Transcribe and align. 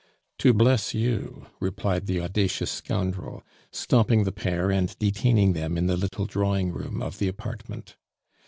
"To 0.39 0.51
bless 0.51 0.95
you," 0.95 1.45
replied 1.59 2.07
the 2.07 2.21
audacious 2.21 2.71
scoundrel, 2.71 3.43
stopping 3.71 4.23
the 4.23 4.31
pair 4.31 4.71
and 4.71 4.97
detaining 4.97 5.53
them 5.53 5.77
in 5.77 5.85
the 5.85 5.95
little 5.95 6.25
drawing 6.25 6.71
room 6.71 7.03
of 7.03 7.19
the 7.19 7.27
apartment. 7.27 7.97